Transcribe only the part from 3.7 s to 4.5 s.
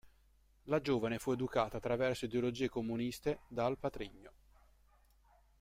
patrigno.